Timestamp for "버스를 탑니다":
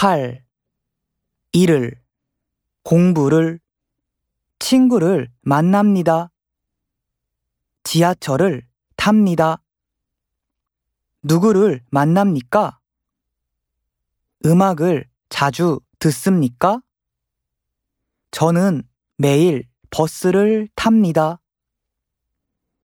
19.90-21.40